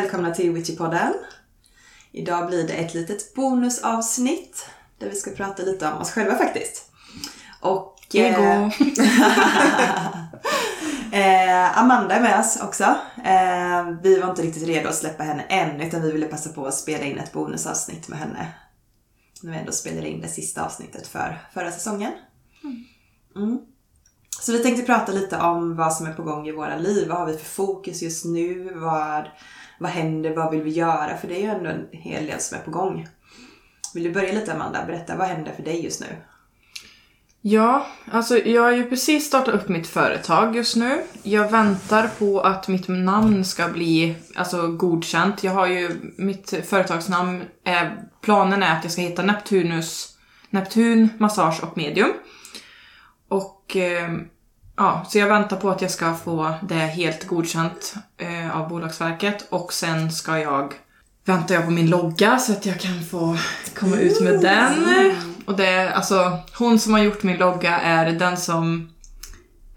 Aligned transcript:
Välkomna 0.00 0.34
till 0.34 0.52
Witchy-podden. 0.52 1.12
Idag 2.12 2.46
blir 2.46 2.68
det 2.68 2.72
ett 2.72 2.94
litet 2.94 3.34
bonusavsnitt 3.34 4.66
där 4.98 5.10
vi 5.10 5.16
ska 5.16 5.30
prata 5.30 5.62
lite 5.62 5.92
om 5.92 6.00
oss 6.00 6.10
själva 6.10 6.38
faktiskt. 6.38 6.90
Och... 7.60 7.96
Ego. 8.12 8.42
eh, 11.12 11.78
Amanda 11.78 12.14
är 12.14 12.20
med 12.20 12.40
oss 12.40 12.58
också. 12.62 12.84
Eh, 13.24 13.90
vi 14.02 14.20
var 14.20 14.30
inte 14.30 14.42
riktigt 14.42 14.68
redo 14.68 14.88
att 14.88 14.94
släppa 14.94 15.22
henne 15.22 15.42
än 15.42 15.80
utan 15.80 16.02
vi 16.02 16.12
ville 16.12 16.26
passa 16.26 16.52
på 16.52 16.66
att 16.66 16.74
spela 16.74 17.04
in 17.04 17.18
ett 17.18 17.32
bonusavsnitt 17.32 18.08
med 18.08 18.18
henne. 18.18 18.52
När 19.42 19.52
vi 19.52 19.58
ändå 19.58 19.72
spelade 19.72 20.08
in 20.08 20.20
det 20.20 20.28
sista 20.28 20.64
avsnittet 20.64 21.06
för 21.06 21.38
förra 21.54 21.72
säsongen. 21.72 22.12
Mm. 23.36 23.58
Så 24.40 24.52
vi 24.52 24.58
tänkte 24.58 24.86
prata 24.86 25.12
lite 25.12 25.36
om 25.38 25.76
vad 25.76 25.92
som 25.92 26.06
är 26.06 26.12
på 26.12 26.22
gång 26.22 26.48
i 26.48 26.52
våra 26.52 26.76
liv. 26.76 27.08
Vad 27.08 27.18
har 27.18 27.26
vi 27.26 27.36
för 27.36 27.44
fokus 27.44 28.02
just 28.02 28.24
nu? 28.24 28.72
Vad, 28.74 29.28
vad 29.80 29.90
händer? 29.90 30.34
Vad 30.36 30.50
vill 30.50 30.62
vi 30.62 30.70
göra? 30.70 31.16
För 31.16 31.28
det 31.28 31.34
är 31.34 31.40
ju 31.40 31.48
ändå 31.48 31.70
en 31.70 31.86
hel 31.92 32.26
del 32.26 32.40
som 32.40 32.58
är 32.58 32.62
på 32.62 32.70
gång. 32.70 33.08
Vill 33.94 34.04
du 34.04 34.12
börja 34.12 34.32
lite 34.32 34.52
Amanda? 34.54 34.84
Berätta, 34.86 35.16
vad 35.16 35.26
händer 35.26 35.52
för 35.52 35.62
dig 35.62 35.84
just 35.84 36.00
nu? 36.00 36.06
Ja, 37.42 37.86
alltså 38.12 38.38
jag 38.38 38.62
har 38.62 38.72
ju 38.72 38.90
precis 38.90 39.26
startat 39.26 39.54
upp 39.54 39.68
mitt 39.68 39.86
företag 39.86 40.56
just 40.56 40.76
nu. 40.76 41.02
Jag 41.22 41.50
väntar 41.50 42.08
på 42.18 42.40
att 42.40 42.68
mitt 42.68 42.88
namn 42.88 43.44
ska 43.44 43.68
bli 43.68 44.16
alltså, 44.34 44.68
godkänt. 44.68 45.44
Jag 45.44 45.52
har 45.52 45.66
ju, 45.66 46.12
mitt 46.16 46.66
företagsnamn, 46.68 47.42
är, 47.64 48.02
planen 48.20 48.62
är 48.62 48.76
att 48.76 48.84
jag 48.84 48.92
ska 48.92 49.02
heta 49.02 49.22
Neptunus, 49.22 50.18
Neptun 50.50 51.08
Massage 51.18 51.64
och 51.64 51.76
Medium. 51.76 52.12
Och 53.28 53.76
eh, 53.76 54.10
ja, 54.76 55.06
så 55.08 55.18
jag 55.18 55.26
väntar 55.26 55.56
på 55.56 55.70
att 55.70 55.82
jag 55.82 55.90
ska 55.90 56.14
få 56.14 56.54
det 56.62 56.74
helt 56.74 57.26
godkänt 57.26 57.94
eh, 58.16 58.39
av 58.52 58.68
Bolagsverket 58.68 59.46
och 59.50 59.72
sen 59.72 60.12
ska 60.12 60.38
jag 60.38 60.74
väntar 61.24 61.54
jag 61.54 61.64
på 61.64 61.70
min 61.70 61.90
logga 61.90 62.38
så 62.38 62.52
att 62.52 62.66
jag 62.66 62.80
kan 62.80 63.02
få 63.02 63.36
komma 63.74 63.96
ut 63.96 64.20
med 64.20 64.40
den. 64.40 64.86
Och 65.44 65.56
det 65.56 65.66
är 65.66 65.90
alltså, 65.90 66.38
hon 66.58 66.78
som 66.78 66.92
har 66.92 67.00
gjort 67.00 67.22
min 67.22 67.36
logga 67.36 67.80
är 67.80 68.12
den 68.12 68.36
som 68.36 68.90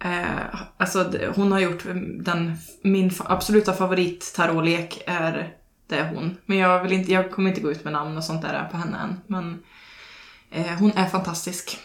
eh, 0.03 0.59
alltså 0.77 1.11
hon 1.35 1.51
har 1.51 1.59
gjort 1.59 1.83
den, 2.19 2.57
min 2.83 3.11
absoluta 3.25 3.73
favorit 3.73 4.33
tarotlek 4.35 5.03
är 5.07 5.53
det 5.89 5.95
är 5.95 6.13
hon. 6.15 6.37
Men 6.45 6.57
jag, 6.57 6.83
vill 6.83 6.93
inte, 6.93 7.11
jag 7.11 7.31
kommer 7.31 7.49
inte 7.49 7.61
gå 7.61 7.71
ut 7.71 7.83
med 7.83 7.93
namn 7.93 8.17
och 8.17 8.23
sånt 8.23 8.41
där 8.41 8.67
på 8.71 8.77
henne 8.77 8.97
än. 8.97 9.19
Men 9.27 9.63
eh, 10.51 10.73
hon 10.79 10.91
är 10.95 11.05
fantastisk. 11.05 11.77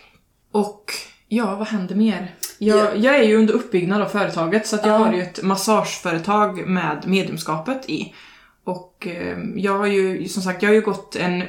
Och 0.52 0.92
ja, 1.28 1.56
vad 1.56 1.67
händer 1.67 1.95
mer? 1.95 2.34
Jag, 2.59 2.78
Ja. 2.78 2.95
jag 2.95 3.17
är 3.17 3.23
ju 3.23 3.37
under 3.37 3.55
uppbyggnad 3.55 4.03
av 4.03 4.09
företaget 4.09 4.67
så 4.67 4.77
att 4.77 4.87
jag 4.87 5.01
Ja. 5.01 5.05
har 5.06 5.12
ju 5.12 5.23
ett 5.23 5.42
massageföretag 5.42 6.67
med 6.67 7.03
medlemskapet 7.06 7.91
i. 7.91 8.14
Och 8.64 9.06
eh, 9.11 9.39
jag 9.56 9.78
har 9.78 9.87
ju, 9.87 10.28
som 10.28 10.42
sagt, 10.42 10.62
jag 10.62 10.70
har 10.70 10.75
ju 10.75 10.81
gått 10.81 11.17
en 11.17 11.45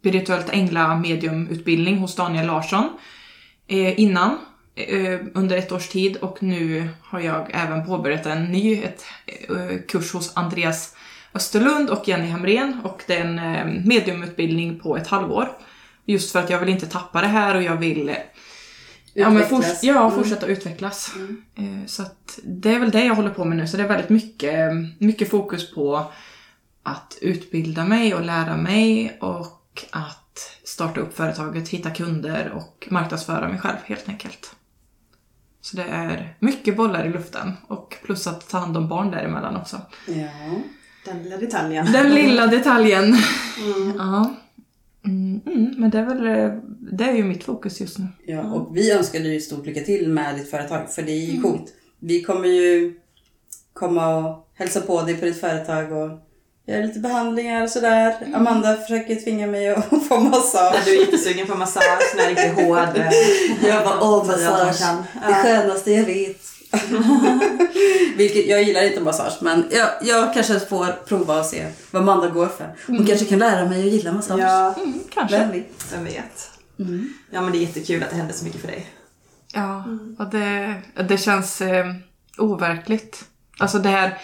spirituellt 0.00 0.50
ängla 0.50 0.96
mediumutbildning 0.96 1.98
hos 1.98 2.16
Daniel 2.16 2.46
Larsson 2.46 2.88
eh, 3.68 4.00
innan, 4.00 4.38
eh, 4.74 5.20
under 5.34 5.56
ett 5.56 5.72
års 5.72 5.88
tid 5.88 6.16
och 6.16 6.42
nu 6.42 6.88
har 7.02 7.20
jag 7.20 7.46
även 7.50 7.86
påbörjat 7.86 8.26
en 8.26 8.44
ny 8.44 8.82
ett, 8.82 9.04
eh, 9.26 9.78
kurs 9.88 10.12
hos 10.12 10.36
Andreas 10.36 10.96
Österlund 11.34 11.90
och 11.90 12.08
Jenny 12.08 12.28
Hamrén 12.30 12.80
och 12.84 13.02
det 13.06 13.16
är 13.16 13.24
en 13.24 13.38
eh, 13.38 13.82
mediumutbildning 13.86 14.78
på 14.78 14.96
ett 14.96 15.06
halvår. 15.08 15.48
Just 16.04 16.32
för 16.32 16.38
att 16.38 16.50
jag 16.50 16.58
vill 16.60 16.68
inte 16.68 16.86
tappa 16.86 17.20
det 17.20 17.26
här 17.26 17.54
och 17.56 17.62
jag 17.62 17.76
vill 17.76 18.14
Ja, 19.16 19.30
men 19.30 19.42
fors- 19.42 19.78
ja, 19.82 20.00
Mm. 20.04 20.10
fortsätta 20.18 20.46
utvecklas. 20.46 21.12
Mm. 21.16 21.42
Eh, 21.82 21.86
Så 21.86 22.02
att 22.02 22.38
det 22.44 22.74
är 22.74 22.78
väl 22.80 22.90
det 22.90 23.04
jag 23.04 23.14
håller 23.14 23.30
på 23.30 23.44
med 23.44 23.56
nu. 23.58 23.66
Så 23.66 23.76
det 23.76 23.82
är 23.82 23.88
väldigt 23.88 24.08
mycket, 24.10 24.70
mycket 24.98 25.30
fokus 25.30 25.74
på 25.74 26.12
att 26.82 27.18
utbilda 27.20 27.84
mig 27.84 28.14
och 28.14 28.24
lära 28.24 28.56
mig 28.56 29.18
och 29.20 29.84
att 29.90 30.40
starta 30.64 31.00
upp 31.00 31.16
företaget, 31.16 31.68
hitta 31.68 31.90
kunder 31.90 32.50
och 32.54 32.88
marknadsföra 32.90 33.48
mig 33.48 33.58
själv 33.58 33.76
helt 33.84 34.08
enkelt. 34.08 34.54
Så 35.60 35.76
det 35.76 35.82
är 35.84 36.36
mycket 36.40 36.76
bollar 36.76 37.04
i 37.06 37.10
luften 37.12 37.52
och 37.68 37.96
plus 38.04 38.26
att 38.26 38.48
ta 38.48 38.58
hand 38.58 38.76
om 38.76 38.88
barn 38.88 39.10
däremellan 39.10 39.56
också. 39.56 39.80
Ja. 40.06 40.28
Den 41.04 41.22
lilla 41.22 41.36
detaljen. 41.36 41.92
Den 41.92 42.14
lilla 42.14 42.46
detaljen. 42.46 43.04
Mm. 43.04 43.92
Ja. 43.98 44.34
Mm, 45.06 45.40
mm, 45.46 45.74
men 45.78 45.90
det 45.90 45.98
är 45.98 46.04
väl 46.04 46.26
eh, 46.26 46.58
det 46.92 47.04
är 47.04 47.12
ju 47.12 47.24
mitt 47.24 47.44
fokus 47.44 47.80
just 47.80 47.98
nu. 47.98 48.06
ja, 48.26 48.42
och 48.42 48.76
vi 48.76 48.92
önskar 48.92 49.20
dig 49.20 49.40
stort 49.40 49.66
lycka 49.66 49.80
till 49.80 50.08
med 50.08 50.34
ditt 50.36 50.50
företag, 50.50 50.90
för 50.90 51.02
det 51.02 51.12
är 51.12 51.24
ju 51.24 51.30
Mm. 51.30 51.42
coolt. 51.42 51.72
Vi 52.00 52.22
kommer 52.22 52.48
ju 52.48 52.94
komma 53.72 54.16
och 54.16 54.48
hälsa 54.54 54.80
på 54.80 55.02
dig 55.02 55.16
på 55.16 55.24
ditt 55.24 55.40
företag 55.40 55.92
och 55.92 56.10
göra 56.66 56.84
lite 56.86 57.00
behandlingar 57.00 57.62
och 57.62 57.70
sådär. 57.70 58.14
Mm. 58.20 58.34
Amanda 58.34 58.76
försöker 58.76 59.14
tvinga 59.16 59.46
mig 59.46 59.68
att 59.68 59.88
få 60.08 60.20
massage. 60.20 60.82
Du 60.84 60.96
är 60.96 61.00
jättesugen 61.00 61.46
på 61.46 61.54
massage, 61.54 62.14
den 62.16 62.24
är 62.24 62.28
riktigt 62.28 62.64
hård. 62.66 62.88
Jag 63.68 63.84
bara, 63.84 64.00
åh 64.00 64.26
massage. 64.26 65.04
Det 65.28 65.34
skönaste 65.34 65.90
jag 65.92 66.04
vet. 66.04 66.40
Vilket, 68.16 68.46
jag 68.46 68.62
gillar 68.62 68.82
inte 68.82 69.00
massage, 69.00 69.32
men 69.40 69.64
jag, 69.70 69.88
jag 70.02 70.34
kanske 70.34 70.60
får 70.60 70.86
prova 71.06 71.38
och 71.38 71.46
se 71.46 71.66
vad 71.90 72.02
Amanda 72.02 72.28
går 72.28 72.46
för. 72.46 72.74
Hon 72.86 73.06
kanske 73.06 73.24
kan 73.26 73.38
lära 73.38 73.68
mig 73.68 73.80
att 73.86 73.92
gilla 73.92 74.12
massage. 74.12 74.40
Ja, 74.40 74.74
Mm, 74.76 74.98
kanske. 75.14 75.38
Vem 75.38 75.50
vet? 75.52 75.92
vem 75.92 76.04
vet. 76.04 76.50
Mm. 76.78 77.12
Ja 77.30 77.40
men 77.42 77.52
det 77.52 77.58
är 77.58 77.60
jättekul 77.60 78.02
att 78.02 78.10
det 78.10 78.16
händer 78.16 78.34
så 78.34 78.44
mycket 78.44 78.60
för 78.60 78.68
dig. 78.68 78.86
Ja, 79.54 79.84
och 80.18 80.26
det, 80.30 80.74
det 81.08 81.18
känns 81.18 81.60
eh, 81.60 81.86
overkligt. 82.38 83.24
Alltså 83.58 83.78
det 83.78 83.88
här, 83.88 84.18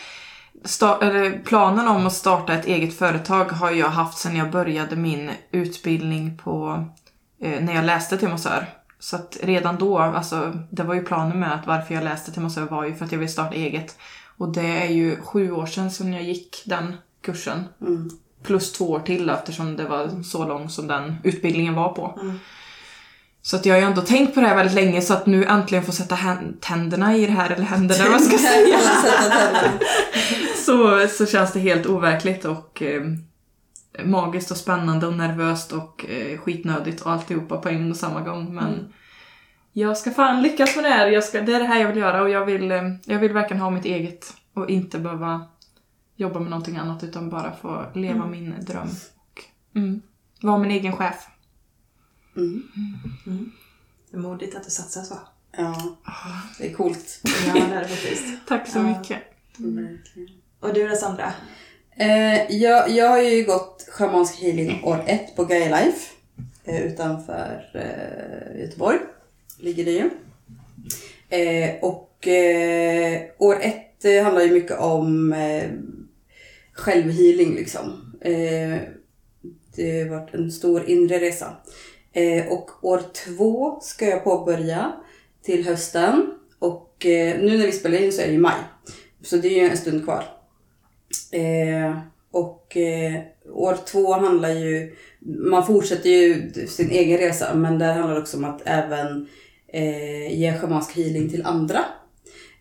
sta- 0.65 1.03
eller 1.05 1.39
planen 1.45 1.89
om 1.89 2.07
att 2.07 2.13
starta 2.13 2.53
ett 2.55 2.67
eget 2.67 2.99
företag 2.99 3.45
har 3.45 3.71
jag 3.71 3.89
haft 3.89 4.19
sedan 4.19 4.37
jag 4.37 4.51
började 4.51 4.97
min 4.97 5.31
utbildning 5.53 6.39
på, 6.45 6.85
eh, 7.43 7.61
när 7.65 7.75
jag 7.75 7.85
läste 7.85 8.19
till 8.19 8.29
massör. 8.29 8.67
Så 9.03 9.17
att 9.17 9.39
redan 9.43 9.77
då, 9.79 9.99
alltså 9.99 10.53
det 10.71 10.83
var 10.83 10.95
ju 10.95 11.05
planen 11.05 11.41
med 11.41 11.55
att 11.55 11.67
varför 11.67 11.95
jag 11.95 12.05
läste 12.05 12.33
till 12.33 12.43
massör 12.43 12.63
var 12.63 12.85
ju 12.85 12.95
för 12.95 13.05
att 13.05 13.13
jag 13.13 13.19
ville 13.19 13.31
starta 13.31 13.55
eget. 13.55 13.99
Och 14.39 14.53
det 14.53 14.83
är 14.83 14.89
ju 14.89 15.17
sju 15.21 15.53
år 15.53 15.67
sedan 15.67 15.91
som 15.91 16.13
jag 16.13 16.23
gick 16.23 16.63
den 16.67 16.95
kursen. 17.23 17.65
Mm. 17.81 18.11
Plus 18.43 18.73
två 18.73 18.91
år 18.91 19.01
till 19.01 19.27
då, 19.27 19.33
eftersom 19.33 19.77
det 19.77 19.85
var 19.85 20.23
så 20.23 20.47
lång 20.49 20.69
som 20.69 20.87
den 20.87 21.17
utbildningen 21.25 21.75
var 21.75 21.93
på. 21.93 22.19
Mm. 22.21 22.39
Så 23.43 23.57
att 23.57 23.67
jag 23.67 23.75
har 23.75 23.81
ju 23.81 23.87
ändå 23.87 24.03
tänkt 24.03 24.35
på 24.35 24.41
det 24.41 24.47
här 24.47 24.57
väldigt 24.57 24.75
länge 24.75 25.01
så 25.01 25.15
att 25.15 25.27
nu 25.27 25.45
äntligen 25.45 25.85
få 25.85 25.93
sätta 25.93 26.19
tänderna 26.61 27.17
i 27.17 27.27
det 27.27 27.33
här, 27.33 27.51
eller 27.51 27.65
händerna 27.65 28.11
vad 28.11 28.23
ska 28.23 28.39
säga. 28.49 28.79
Sätta 28.79 29.31
tänderna. 29.31 29.73
Så, 30.67 31.09
så 31.09 31.27
känns 31.27 31.53
det 31.53 31.61
helt 31.61 31.87
overkligt 31.87 32.45
och 32.45 32.83
eh, 32.83 33.03
magiskt 34.05 34.51
och 34.51 34.57
spännande 34.57 35.07
och 35.07 35.13
nervöst 35.17 35.73
och 35.73 36.07
eh, 36.11 36.39
skitnödigt 36.39 37.01
och 37.01 37.11
alltihopa 37.13 37.57
på 37.57 37.69
en 37.69 37.91
och 37.91 37.97
samma 37.97 38.21
gång. 38.21 38.55
Men 38.55 38.93
jag 39.73 39.97
ska 39.99 40.11
fan 40.11 40.43
lyckas 40.43 40.77
med 40.77 40.85
det 40.85 40.91
här. 40.91 41.07
Jag 41.07 41.25
ska, 41.25 41.41
det 41.41 41.53
är 41.55 41.59
det 41.61 41.67
här 41.67 41.81
jag 41.81 41.89
vill 41.89 41.97
göra 41.97 42.23
och 42.23 42.31
jag 42.31 42.47
vill, 42.47 42.71
eh, 42.73 42.83
jag 43.05 43.19
vill 43.19 43.33
verkligen 43.33 43.63
ha 43.63 43.71
mitt 43.71 43.85
eget 43.85 44.35
och 44.55 44.71
inte 44.71 44.99
behöva 44.99 45.47
jobba 46.17 46.41
med 46.41 46.51
någonting 46.51 46.77
annat 46.77 47.05
utan 47.05 47.31
bara 47.31 47.53
få 47.57 47.87
leva 47.95 48.27
min 48.27 48.55
dröm. 48.65 48.89
Och, 49.17 49.45
mm, 49.77 50.03
vara 50.43 50.59
min 50.59 50.71
egen 50.71 50.97
chef. 50.97 51.27
Mm. 52.37 52.63
Det 54.11 54.17
är 54.17 54.21
modigt 54.21 54.57
att 54.57 54.65
du 54.65 54.71
satsar 54.71 55.03
så. 55.03 55.19
Ja, 55.57 55.97
det 56.59 56.71
är 56.71 56.75
coolt. 56.75 57.21
Ja, 57.47 57.55
det 57.55 57.61
är 57.75 57.81
det 57.81 57.89
faktiskt. 57.89 58.25
Tack 58.49 58.69
så 58.69 58.79
Ja. 58.79 58.83
mycket. 58.83 59.19
Verkligen. 59.59 60.29
Och 60.61 60.75
du 60.75 60.89
då 60.89 60.95
Sandra? 60.97 61.33
Eh, 61.97 62.57
jag, 62.57 62.91
jag 62.91 63.09
har 63.09 63.21
ju 63.23 63.45
gått 63.45 63.87
schamansk 63.89 64.41
healing 64.41 64.85
år 64.85 65.05
ett 65.07 65.37
på 65.37 65.45
Gaia 65.45 65.81
Life 65.81 66.11
eh, 66.65 66.87
utanför 66.87 67.71
eh, 67.75 68.61
Göteborg. 68.61 68.99
Ligger 69.59 69.85
det 69.85 69.91
ju. 69.91 70.11
Eh, 71.29 71.75
och 71.83 72.29
eh, 72.29 73.23
år 73.39 73.59
ett 73.61 74.05
eh, 74.05 74.23
handlar 74.23 74.43
ju 74.43 74.53
mycket 74.53 74.79
om 74.79 75.33
eh, 75.33 75.71
självhealing 76.73 77.55
liksom. 77.55 78.15
Eh, 78.21 78.79
det 79.77 80.03
har 80.03 80.09
varit 80.19 80.35
en 80.35 80.53
stor 80.53 80.91
inre 80.91 81.21
resa. 81.21 81.57
Eh, 82.13 82.47
och 82.47 82.85
år 82.85 83.03
två 83.13 83.81
ska 83.83 84.07
jag 84.07 84.25
påbörja 84.25 84.93
till 85.43 85.67
hösten. 85.67 86.35
Och 86.59 87.07
eh, 87.07 87.41
nu 87.41 87.59
när 87.59 87.67
vi 87.67 87.73
spelar 87.73 88.03
in 88.03 88.13
så 88.13 88.23
är 88.23 88.27
det 88.27 88.33
ju 88.33 88.39
maj. 88.39 88.59
Så 89.23 89.37
det 89.37 89.49
är 89.49 89.63
ju 89.63 89.69
en 89.69 89.77
stund 89.77 90.05
kvar. 90.05 90.25
Eh, 91.33 91.99
och 92.31 92.77
eh, 92.77 93.21
år 93.53 93.77
två 93.87 94.13
handlar 94.13 94.49
ju, 94.49 94.97
man 95.21 95.67
fortsätter 95.67 96.11
ju 96.11 96.53
sin 96.67 96.91
egen 96.91 97.19
resa 97.19 97.55
men 97.55 97.79
det 97.79 97.85
handlar 97.85 98.21
också 98.21 98.37
om 98.37 98.45
att 98.45 98.63
även 98.65 99.29
eh, 99.73 100.41
ge 100.41 100.59
schamansk 100.59 100.97
healing 100.97 101.31
till 101.31 101.47
andra. 101.47 101.79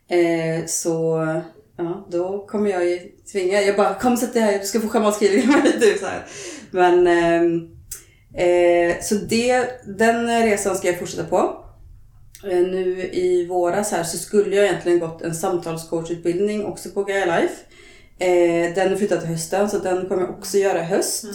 Eh, 0.10 0.66
så 0.66 1.26
ja, 1.78 2.08
då 2.12 2.46
kommer 2.48 2.70
jag 2.70 2.90
ju 2.90 3.00
tvinga, 3.32 3.62
jag 3.62 3.76
bara 3.76 3.94
kom 3.94 4.18
sätt 4.18 4.34
dig 4.34 4.42
här, 4.42 4.60
du 4.60 4.66
ska 4.66 4.80
få 4.80 4.88
schamansk 4.88 5.22
healing 5.22 5.48
mig. 5.48 5.80
Typ 5.82 6.00
så 6.00 6.06
här. 6.06 6.26
Men 6.72 7.08
ehm, 7.08 7.70
eh, 8.38 9.02
så 9.02 9.16
det, 9.16 9.68
den 9.98 10.44
resan 10.44 10.76
ska 10.76 10.88
jag 10.88 11.00
fortsätta 11.00 11.24
på. 11.24 11.66
Eh, 12.44 12.60
nu 12.60 13.10
i 13.14 13.46
våras 13.46 13.92
här 13.92 14.04
så 14.04 14.18
skulle 14.18 14.56
jag 14.56 14.66
egentligen 14.66 15.00
gått 15.00 15.22
en 15.22 15.36
samtalscoachutbildning 15.36 16.66
också 16.66 16.90
på 16.90 17.04
Gaia 17.04 17.40
Life. 17.40 17.56
Eh, 18.22 18.74
den 18.76 18.92
är 18.92 18.96
flyttad 18.96 19.20
till 19.20 19.30
hösten 19.30 19.70
så 19.70 19.78
den 19.78 20.06
kommer 20.06 20.22
jag 20.22 20.30
också 20.32 20.58
göra 20.58 20.80
i 20.80 20.84
höst. 20.84 21.26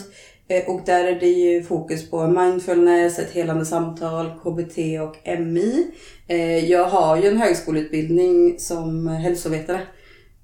Eh, 0.49 0.69
och 0.69 0.81
där 0.87 1.05
är 1.05 1.21
det 1.21 1.27
ju 1.27 1.63
fokus 1.63 2.11
på 2.11 2.27
mindfulness, 2.27 3.19
ett 3.19 3.31
helande 3.31 3.67
samtal, 3.67 4.31
KBT 4.43 4.79
och 5.01 5.39
MI. 5.39 5.87
Eh, 6.29 6.71
jag 6.71 6.85
har 6.85 7.17
ju 7.17 7.29
en 7.29 7.37
högskoleutbildning 7.37 8.59
som 8.59 9.07
hälsovetare. 9.07 9.81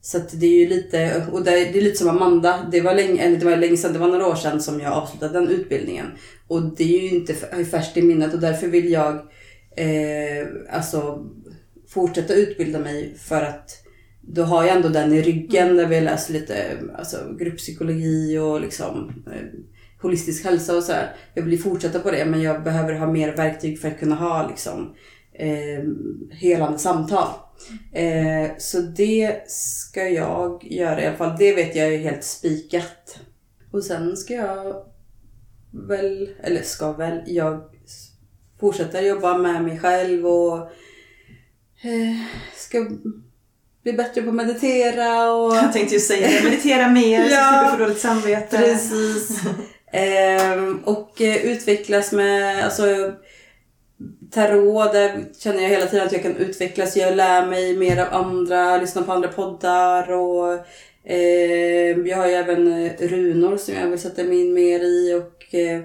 Så 0.00 0.16
att 0.16 0.40
det 0.40 0.46
är 0.46 0.58
ju 0.58 0.68
lite, 0.68 1.26
och 1.32 1.44
det 1.44 1.50
är, 1.50 1.72
det 1.72 1.78
är 1.78 1.82
lite 1.82 1.98
som 1.98 2.08
Amanda, 2.08 2.68
det 2.72 2.80
var 2.80 2.94
länge, 2.94 3.28
det 3.28 3.44
var 3.44 3.56
länge 3.56 3.76
sedan, 3.76 3.92
det 3.92 3.98
var 3.98 4.08
några 4.08 4.26
år 4.26 4.34
sedan 4.34 4.62
som 4.62 4.80
jag 4.80 4.92
avslutade 4.92 5.32
den 5.32 5.48
utbildningen. 5.48 6.06
Och 6.48 6.62
det 6.62 6.84
är 6.84 7.02
ju 7.02 7.10
inte 7.10 7.34
färskt 7.70 7.96
i 7.96 8.02
minnet 8.02 8.34
och 8.34 8.40
därför 8.40 8.66
vill 8.66 8.92
jag 8.92 9.14
eh, 9.76 10.46
alltså 10.70 11.26
fortsätta 11.88 12.34
utbilda 12.34 12.78
mig 12.78 13.14
för 13.18 13.42
att 13.42 13.81
då 14.22 14.42
har 14.42 14.64
jag 14.64 14.76
ändå 14.76 14.88
den 14.88 15.12
i 15.12 15.22
ryggen 15.22 15.76
där 15.76 15.86
vi 15.86 15.94
har 15.94 16.02
läst 16.02 16.30
lite 16.30 16.78
alltså, 16.98 17.16
grupppsykologi 17.38 18.38
och 18.38 18.60
liksom 18.60 19.24
eh, 19.26 19.60
holistisk 20.02 20.44
hälsa 20.44 20.76
och 20.76 20.82
sådär. 20.82 21.16
Jag 21.34 21.42
vill 21.42 21.62
fortsätta 21.62 21.98
på 21.98 22.10
det 22.10 22.24
men 22.24 22.42
jag 22.42 22.62
behöver 22.62 22.94
ha 22.94 23.06
mer 23.06 23.36
verktyg 23.36 23.80
för 23.80 23.88
att 23.88 23.98
kunna 23.98 24.14
ha 24.14 24.48
liksom 24.48 24.94
eh, 25.32 25.84
helande 26.30 26.78
samtal. 26.78 27.28
Eh, 27.92 28.50
så 28.58 28.80
det 28.80 29.50
ska 29.50 30.08
jag 30.08 30.64
göra 30.64 31.02
i 31.02 31.06
alla 31.06 31.16
fall. 31.16 31.36
Det 31.38 31.54
vet 31.54 31.76
jag 31.76 31.94
är 31.94 31.98
helt 31.98 32.24
spikat. 32.24 33.18
Och 33.70 33.84
sen 33.84 34.16
ska 34.16 34.34
jag 34.34 34.84
väl, 35.70 36.30
eller 36.42 36.62
ska 36.62 36.92
väl, 36.92 37.22
jag 37.26 37.62
fortsätta 38.60 39.02
jobba 39.02 39.38
med 39.38 39.64
mig 39.64 39.78
själv 39.78 40.26
och 40.26 40.58
eh, 41.82 42.20
ska 42.56 42.86
bli 43.82 43.92
bättre 43.92 44.22
på 44.22 44.28
att 44.28 44.34
meditera 44.34 45.32
och 45.32 45.56
Jag 45.56 45.72
tänkte 45.72 45.94
ju 45.94 46.00
säga 46.00 46.28
det, 46.28 46.44
meditera 46.44 46.88
mer 46.88 47.24
så 47.28 47.30
Ja. 47.34 47.58
slipper 47.60 47.76
få 47.76 47.82
dåligt 47.84 48.00
samvete. 48.00 48.56
Precis. 48.58 49.40
Ehm, 49.94 50.78
och 50.84 51.20
eh, 51.20 51.36
utvecklas 51.46 52.12
med, 52.12 52.64
alltså 52.64 53.12
tarot, 54.30 54.92
där 54.92 55.24
känner 55.38 55.62
jag 55.62 55.68
hela 55.68 55.86
tiden 55.86 56.06
att 56.06 56.12
jag 56.12 56.22
kan 56.22 56.36
utvecklas. 56.36 56.96
Jag 56.96 57.16
lär 57.16 57.46
mig 57.46 57.76
mer 57.76 57.98
av 58.02 58.14
andra, 58.24 58.76
lyssnar 58.76 59.02
på 59.02 59.12
andra 59.12 59.28
poddar 59.28 60.12
och 60.12 60.52
ehm, 61.04 62.06
jag 62.06 62.16
har 62.16 62.26
ju 62.26 62.32
även 62.34 62.84
eh, 62.86 62.92
runor 62.98 63.56
som 63.56 63.74
jag 63.74 63.86
vill 63.86 64.00
sätta 64.00 64.24
mig 64.24 64.40
in 64.40 64.54
mer 64.54 64.80
i 64.80 65.14
och 65.14 65.54
eh, 65.54 65.80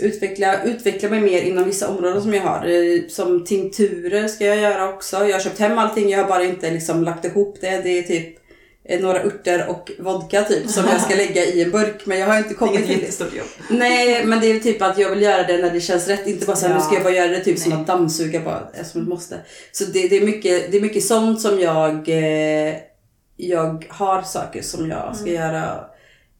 utveckla, 0.00 0.62
utveckla 0.64 1.08
mig 1.08 1.20
mer 1.20 1.42
inom 1.42 1.64
vissa 1.64 1.88
områden 1.88 2.22
som 2.22 2.34
jag 2.34 2.42
har. 2.42 2.66
Eh, 2.66 3.00
Som 3.08 3.44
tinkturer 3.44 4.28
ska 4.28 4.44
jag 4.44 4.56
göra 4.56 4.88
också. 4.88 5.16
Jag 5.16 5.32
har 5.32 5.40
köpt 5.40 5.58
hem 5.58 5.78
allting, 5.78 6.08
jag 6.10 6.18
har 6.18 6.28
bara 6.28 6.44
inte 6.44 6.70
liksom 6.70 7.04
lagt 7.04 7.24
ihop 7.24 7.58
det. 7.60 7.80
Det 7.84 7.98
är 7.98 8.02
typ 8.02 8.36
eh, 8.88 9.00
några 9.00 9.22
örter 9.22 9.66
och 9.68 9.90
vodka 9.98 10.42
typ 10.42 10.68
som 10.70 10.84
jag 10.92 11.00
ska 11.00 11.14
lägga 11.16 11.44
i 11.44 11.62
en 11.62 11.70
burk. 11.70 12.06
Men 12.06 12.18
jag 12.18 12.26
har 12.26 12.36
inte 12.36 12.48
Det 12.48 12.54
är 12.54 12.56
kommit 12.56 12.76
till 12.86 12.86
det. 12.88 12.92
jättestort 13.00 13.34
jobb. 13.34 13.46
Nej, 13.70 14.24
men 14.26 14.40
det 14.40 14.46
är 14.46 14.60
typ 14.60 14.82
att 14.82 14.98
jag 14.98 15.10
vill 15.10 15.22
göra 15.22 15.42
det 15.42 15.58
när 15.58 15.70
det 15.70 15.80
känns 15.80 16.08
rätt. 16.08 16.26
Inte 16.26 16.46
bara 16.46 16.56
såhär, 16.56 16.74
Ja. 16.74 16.78
nu 16.78 16.84
ska 16.84 16.94
jag 16.94 17.02
bara 17.02 17.12
göra 17.14 17.28
det 17.28 17.44
typ 17.44 17.58
som 17.58 17.70
Nej. 17.72 17.80
att 17.80 17.86
dammsuga 17.86 18.40
bara, 18.40 18.84
som 18.84 19.02
ett 19.02 19.08
måste. 19.08 19.36
Så 19.72 19.84
det, 19.84 20.08
det, 20.08 20.16
är 20.16 20.26
mycket, 20.26 20.70
det 20.70 20.76
är 20.76 20.80
mycket 20.80 21.04
sånt 21.04 21.40
som 21.40 21.60
jag, 21.60 22.08
eh, 22.08 22.74
jag 23.36 23.86
har 23.88 24.22
saker 24.22 24.62
som 24.62 24.90
jag 24.90 25.16
ska 25.16 25.30
göra. 25.30 25.84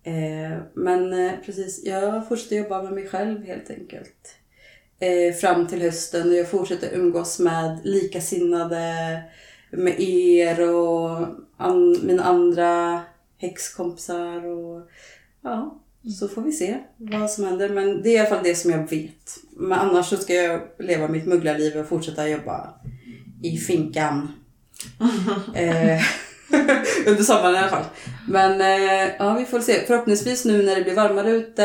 Eh, 0.04 0.58
men 0.74 1.12
eh, 1.12 1.32
precis, 1.44 1.84
jag 1.84 2.28
fortsätter 2.28 2.56
jobba 2.56 2.82
med 2.82 2.92
mig 2.92 3.08
själv 3.08 3.44
helt 3.46 3.70
enkelt. 3.70 4.36
Eh, 4.98 5.34
fram 5.34 5.66
till 5.66 5.82
hösten 5.82 6.28
och 6.28 6.34
jag 6.34 6.50
fortsätter 6.50 6.94
umgås 6.94 7.38
med 7.38 7.80
likasinnade, 7.84 9.22
med 9.70 10.00
er 10.00 10.74
och 10.74 11.26
an, 11.56 11.98
mina 12.02 12.22
andra 12.22 13.00
häxkompisar 13.38 14.46
och 14.46 14.88
ja, 15.42 15.80
så 16.20 16.28
får 16.28 16.42
vi 16.42 16.52
se 16.52 16.78
vad 16.96 17.30
som 17.30 17.44
händer. 17.44 17.68
Men 17.68 18.02
det 18.02 18.08
är 18.08 18.14
i 18.14 18.18
alla 18.18 18.28
fall 18.28 18.44
det 18.44 18.54
som 18.54 18.70
jag 18.70 18.90
vet. 18.90 19.36
Men 19.56 19.78
annars 19.78 20.06
så 20.06 20.16
ska 20.16 20.34
jag 20.34 20.60
leva 20.78 21.08
mitt 21.08 21.26
mugglarliv 21.26 21.76
och 21.76 21.88
fortsätta 21.88 22.28
jobba 22.28 22.74
i 23.42 23.56
finkan. 23.56 24.32
under 27.06 27.22
sommaren 27.22 27.54
i 27.54 27.58
alla 27.58 27.68
fall. 27.68 27.84
Men 28.28 28.60
eh, 28.60 29.10
ja, 29.18 29.34
vi 29.38 29.44
får 29.44 29.60
se. 29.60 29.86
Förhoppningsvis 29.86 30.44
nu 30.44 30.62
när 30.62 30.76
det 30.76 30.82
blir 30.82 30.94
varmare 30.94 31.30
ute 31.30 31.64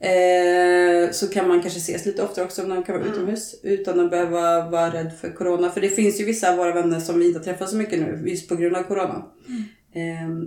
eh, 0.00 1.10
så 1.12 1.28
kan 1.28 1.48
man 1.48 1.62
kanske 1.62 1.78
ses 1.78 2.06
lite 2.06 2.22
oftare 2.22 2.44
också 2.44 2.62
när 2.62 2.68
man 2.68 2.82
kan 2.82 2.98
vara 2.98 3.08
utomhus 3.08 3.60
utan 3.62 4.00
att 4.00 4.10
behöva 4.10 4.70
vara 4.70 4.92
rädd 4.92 5.10
för 5.20 5.30
corona. 5.30 5.70
För 5.70 5.80
det 5.80 5.88
finns 5.88 6.20
ju 6.20 6.24
vissa 6.24 6.50
av 6.50 6.56
våra 6.56 6.72
vänner 6.72 7.00
som 7.00 7.18
vi 7.18 7.28
inte 7.28 7.40
träffar 7.40 7.66
så 7.66 7.76
mycket 7.76 7.98
nu 7.98 8.22
just 8.26 8.48
på 8.48 8.56
grund 8.56 8.76
av 8.76 8.82
corona. 8.82 9.24
Eh, 9.48 9.75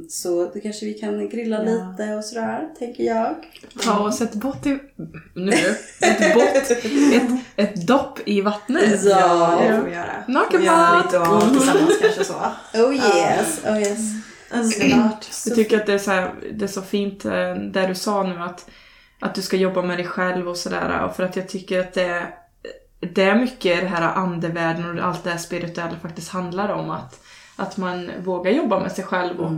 så 0.09 0.51
då 0.53 0.59
kanske 0.59 0.85
vi 0.85 0.93
kan 0.93 1.29
grilla 1.29 1.63
Ja. 1.63 1.91
lite 1.91 2.13
och 2.13 2.25
sådär, 2.25 2.69
tänker 2.79 3.03
jag. 3.03 3.35
Ta 3.83 3.99
och 3.99 4.13
sätt 4.13 4.33
bort 4.33 4.65
i... 4.65 4.79
Nu 5.33 5.51
Ett 6.01 6.33
bott. 6.33 6.71
Ett, 6.71 7.29
ett 7.55 7.87
dopp 7.87 8.19
i 8.25 8.41
vattnet. 8.41 9.03
Ja. 9.03 9.59
det 9.61 9.77
får 9.77 9.83
vi 9.83 9.95
göra. 9.95 10.23
Nakenbad. 10.27 11.15
Av 11.15 11.49
tillsammans 11.49 11.97
kanske 12.01 12.23
så. 12.23 12.33
Oh 12.73 12.95
yes, 12.95 13.61
oh 13.65 13.81
yes. 13.81 13.99
Underbart. 14.51 15.25
Jag 15.45 15.55
tycker 15.55 15.79
att 15.79 15.85
det 15.85 15.93
är 15.93 15.99
så, 15.99 16.11
här, 16.11 16.33
det 16.51 16.65
är 16.65 16.67
så 16.67 16.81
fint 16.81 17.25
eh, 17.25 17.55
det 17.55 17.87
du 17.87 17.95
sa 17.95 18.23
nu 18.23 18.39
att, 18.39 18.69
att 19.19 19.35
du 19.35 19.41
ska 19.41 19.57
jobba 19.57 19.81
med 19.81 19.97
dig 19.97 20.05
själv 20.05 20.49
och 20.49 20.57
sådär. 20.57 21.05
Och 21.05 21.15
för 21.15 21.23
att 21.23 21.35
jag 21.35 21.49
tycker 21.49 21.79
att 21.79 21.93
det, 21.93 22.27
det 22.99 23.23
är 23.23 23.35
mycket 23.35 23.81
det 23.81 23.87
här 23.87 24.01
andevärlden 24.01 24.99
och 24.99 25.05
allt 25.05 25.23
det 25.23 25.29
här 25.29 25.37
spirituella 25.37 25.95
faktiskt 26.01 26.29
handlar 26.29 26.69
om. 26.69 26.89
Att, 26.89 27.19
att 27.59 27.77
man 27.77 28.11
vågar 28.23 28.51
jobba 28.51 28.79
med 28.79 28.91
sig 28.91 29.03
själv 29.03 29.39
och 29.39 29.51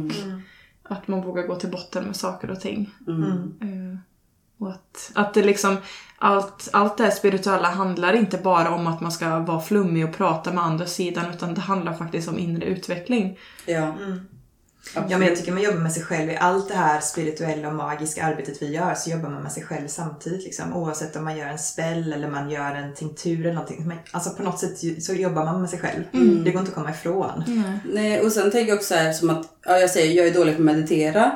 att 0.83 1.07
man 1.07 1.21
vågar 1.21 1.47
gå 1.47 1.55
till 1.55 1.71
botten 1.71 2.03
med 2.03 2.15
saker 2.15 2.51
och 2.51 2.59
ting. 2.59 2.89
Mm. 3.07 3.53
Eh, 3.61 3.97
Och 4.57 4.69
att, 4.69 5.11
att 5.15 5.33
det 5.33 5.43
liksom, 5.43 5.77
allt, 6.17 6.69
allt 6.73 6.97
det 6.97 7.03
här 7.03 7.11
spirituella 7.11 7.69
handlar 7.69 8.13
inte 8.13 8.37
bara 8.37 8.69
om 8.75 8.87
att 8.87 9.01
man 9.01 9.11
ska 9.11 9.39
vara 9.39 9.59
flummig 9.61 10.05
och 10.05 10.15
prata 10.17 10.53
med 10.53 10.63
andra 10.63 10.85
sidan 10.85 11.25
utan 11.33 11.53
det 11.53 11.61
handlar 11.61 11.93
faktiskt 11.93 12.29
om 12.29 12.39
inre 12.39 12.65
utveckling. 12.65 13.37
Ja. 13.65 13.93
Ja, 14.95 15.17
men 15.17 15.21
jag 15.27 15.35
tycker 15.35 15.51
man 15.51 15.63
jobbar 15.63 15.79
med 15.79 15.91
sig 15.91 16.03
själv 16.03 16.29
i 16.29 16.35
allt 16.35 16.67
det 16.67 16.73
här 16.75 16.99
spirituella 17.01 17.67
och 17.67 17.73
magiska 17.75 18.23
arbetet 18.23 18.61
vi 18.61 18.65
gör 18.71 18.93
så 18.95 19.09
jobbar 19.09 19.29
man 19.29 19.43
med 19.43 19.51
sig 19.51 19.63
själv 19.63 19.87
samtidigt. 19.87 20.43
Liksom. 20.43 20.73
Oavsett 20.75 21.15
om 21.15 21.23
man 21.23 21.37
gör 21.37 21.47
en 21.47 21.59
spell 21.59 22.13
eller 22.13 22.27
man 22.29 22.49
gör 22.49 22.75
en 22.75 22.93
tinktur 22.93 23.39
eller 23.41 23.53
någonting. 23.53 23.87
Men, 23.87 23.97
alltså 24.11 24.29
på 24.29 24.43
något 24.43 24.59
sätt 24.59 25.03
så 25.03 25.13
jobbar 25.13 25.45
man 25.45 25.61
med 25.61 25.69
sig 25.69 25.79
själv. 25.79 26.03
Det 26.43 26.51
går 26.51 26.59
inte 26.59 26.69
att 26.69 26.75
komma 26.75 26.91
ifrån. 26.91 27.43
Nej, 27.93 28.21
och 28.21 28.31
sen 28.31 28.51
tänker 28.51 28.69
jag 28.69 28.75
också 28.77 28.93
så 28.93 28.99
här 28.99 29.13
som 29.13 29.29
att, 29.29 29.45
ja 29.65 29.79
jag 29.79 29.89
säger 29.89 30.13
jag 30.13 30.27
är 30.27 30.33
dålig 30.33 30.55
på 30.55 30.61
att 30.61 30.65
meditera. 30.65 31.31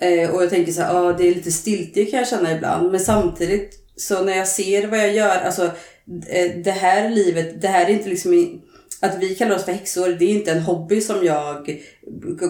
Eh, 0.00 0.30
och 0.30 0.42
jag 0.42 0.50
tänker 0.50 0.72
så 0.72 0.82
här, 0.82 0.94
ja 0.94 1.12
det 1.12 1.28
är 1.28 1.34
lite 1.34 1.52
stiltje 1.52 2.04
kan 2.04 2.18
jag 2.18 2.28
känna 2.28 2.52
ibland. 2.52 2.90
Men 2.90 3.00
samtidigt 3.00 3.80
så 3.96 4.22
när 4.24 4.36
jag 4.36 4.48
ser 4.48 4.86
vad 4.86 4.98
jag 4.98 5.12
gör, 5.14 5.36
alltså 5.40 5.64
eh, 6.26 6.50
det 6.64 6.70
här 6.70 7.10
livet, 7.10 7.62
det 7.62 7.68
här 7.68 7.84
är 7.84 7.90
inte 7.90 8.08
liksom 8.08 8.34
i- 8.34 8.60
att 9.04 9.18
vi 9.18 9.34
kallar 9.34 9.56
oss 9.56 9.64
för 9.64 9.72
häxor, 9.72 10.08
det 10.08 10.24
är 10.24 10.28
inte 10.28 10.52
en 10.52 10.62
hobby 10.62 11.00
som 11.00 11.24
jag 11.24 11.80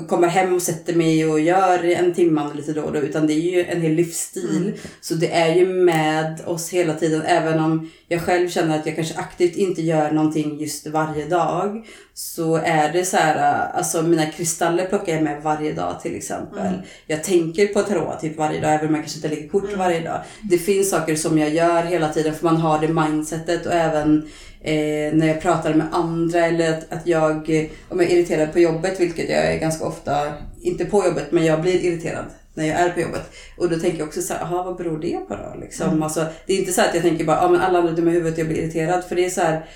kommer 0.08 0.28
hem 0.28 0.54
och 0.54 0.62
sätter 0.62 0.94
mig 0.94 1.26
och 1.26 1.40
gör 1.40 1.84
en 1.84 2.14
timme 2.14 2.50
lite 2.54 2.73
då 2.73 2.82
och 2.82 2.92
då, 2.92 2.99
utan 2.99 3.26
det 3.26 3.32
är 3.32 3.52
ju 3.52 3.64
en 3.64 3.80
hel 3.80 3.92
livsstil. 3.92 4.73
Så 5.00 5.14
det 5.14 5.32
är 5.32 5.54
ju 5.54 5.66
med 5.66 6.40
oss 6.46 6.70
hela 6.70 6.94
tiden, 6.94 7.23
även 7.23 7.61
om 7.61 7.90
jag 8.08 8.23
själv 8.23 8.49
känner 8.49 8.78
att 8.78 8.87
jag 8.87 8.96
kanske 8.96 9.18
aktivt 9.18 9.56
inte 9.56 9.82
gör 9.82 10.11
någonting 10.11 10.61
just 10.61 10.87
varje 10.87 11.26
dag. 11.26 11.87
Så 12.14 12.56
är 12.56 12.92
det 12.92 13.04
så 13.04 13.16
här, 13.16 13.68
alltså 13.73 14.02
mina 14.02 14.26
kristaller 14.26 14.87
plockar 14.87 15.12
jag 15.12 15.23
med 15.23 15.42
varje 15.42 15.73
dag 15.73 16.00
till 16.00 16.16
exempel. 16.16 16.73
Jag 17.06 17.25
tänker 17.25 17.66
på 17.66 17.82
tarot 17.82 18.20
typ 18.20 18.38
varje 18.38 18.61
dag, 18.61 18.75
även 18.75 18.88
om 18.88 18.94
jag 18.94 19.04
kanske 19.04 19.18
inte 19.18 19.28
lägger 19.28 19.49
kort 19.49 19.76
varje 19.76 20.00
dag. 20.00 20.20
Det 20.50 20.58
finns 20.58 20.90
saker 20.90 21.16
som 21.16 21.38
jag 21.38 21.50
gör 21.50 21.82
hela 21.82 22.08
tiden 22.08 22.34
för 22.34 22.44
man 22.44 22.56
har 22.56 22.78
det 22.78 22.88
mindsetet 22.88 23.66
och 23.66 23.73
även 23.73 24.28
eh, 24.64 25.14
när 25.14 25.26
jag 25.26 25.40
pratar 25.40 25.75
med 25.75 25.87
andra 25.92 26.47
eller 26.47 26.73
att, 26.73 26.92
att 26.92 27.06
jag, 27.06 27.50
eh, 27.50 27.64
om 27.88 28.00
jag 28.00 28.11
är 28.11 28.16
irriterad 28.16 28.52
på 28.52 28.59
jobbet, 28.61 29.00
vilket 29.00 29.30
jag 29.30 29.44
är 29.44 29.59
ganska 29.59 29.85
ofta, 29.85 30.33
inte 30.62 30.85
på 30.85 31.04
jobbet, 31.04 31.33
men 31.33 31.44
jag 31.44 31.62
blir 31.62 31.85
irriterad 31.85 32.25
när 32.54 32.64
jag 32.64 32.80
är 32.80 32.90
på 32.90 33.00
jobbet. 33.00 33.23
Och 33.59 33.71
då 33.71 33.78
tänker 33.78 33.99
jag 33.99 34.09
också 34.09 34.23
så 34.23 34.35
här, 34.35 34.42
aha, 34.42 34.62
vad 34.62 34.76
beror 34.76 34.99
det 34.99 35.18
på 35.28 35.35
då? 35.35 35.61
Liksom, 35.61 36.02
alltså, 36.02 36.26
det 36.47 36.52
är 36.52 36.59
inte 36.59 36.73
så 36.73 36.80
att 36.80 36.94
jag 36.94 37.02
tänker 37.02 37.25
bara, 37.25 37.37
ja 37.37 37.49
men 37.49 37.61
alla 37.61 37.78
andra 37.78 37.92
är 37.92 37.97
dumma 37.97 38.11
i 38.11 38.14
huvudet, 38.14 38.38
jag 38.38 38.47
blir 38.47 38.59
irriterad. 38.59 39.04
För 39.04 39.16
det 39.16 39.25
är 39.25 39.30
så 39.30 39.40
här, 39.40 39.66